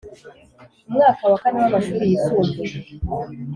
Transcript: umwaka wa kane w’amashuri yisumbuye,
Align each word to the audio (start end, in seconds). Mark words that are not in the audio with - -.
umwaka 0.89 1.23
wa 1.31 1.37
kane 1.41 1.57
w’amashuri 1.61 2.03
yisumbuye, 2.11 2.75